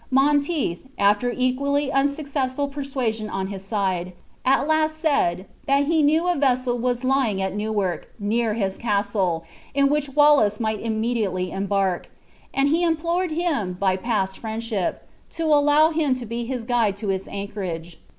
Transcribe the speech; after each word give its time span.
Monteith, 0.09 0.79
after 0.97 1.31
equally 1.31 1.91
unsuccessful 1.91 2.67
persuasion 2.67 3.29
on 3.29 3.49
his 3.49 3.63
side, 3.63 4.13
at 4.43 4.67
last 4.67 4.97
said, 4.97 5.45
that 5.67 5.83
he 5.83 6.01
knew 6.01 6.27
a 6.27 6.35
vessel 6.35 6.75
was 6.79 7.03
lying 7.03 7.39
at 7.39 7.53
Newark, 7.55 8.09
near 8.17 8.55
his 8.55 8.77
castle, 8.77 9.43
in 9.75 9.89
which 9.89 10.09
Wallace 10.09 10.59
might 10.59 10.81
immediately 10.81 11.51
embark: 11.51 12.09
and 12.51 12.69
he 12.69 12.83
implored 12.83 13.29
him, 13.29 13.73
by 13.73 13.95
past 13.95 14.39
friendship, 14.39 15.07
to 15.29 15.43
allow 15.43 15.91
him 15.91 16.15
to 16.15 16.25
be 16.25 16.45
his 16.45 16.63
guide 16.63 16.97
to 16.97 17.11
its 17.11 17.27
anchorage. 17.27 17.99